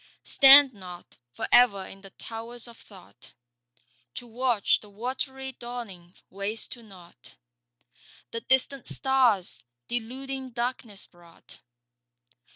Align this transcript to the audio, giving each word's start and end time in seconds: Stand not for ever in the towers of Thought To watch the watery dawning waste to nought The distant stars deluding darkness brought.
Stand 0.23 0.73
not 0.73 1.15
for 1.31 1.47
ever 1.51 1.85
in 1.85 2.01
the 2.01 2.09
towers 2.09 2.67
of 2.67 2.75
Thought 2.79 3.33
To 4.15 4.25
watch 4.25 4.79
the 4.79 4.89
watery 4.89 5.51
dawning 5.51 6.15
waste 6.31 6.71
to 6.71 6.81
nought 6.81 7.33
The 8.31 8.41
distant 8.41 8.87
stars 8.87 9.61
deluding 9.87 10.53
darkness 10.53 11.05
brought. 11.05 11.59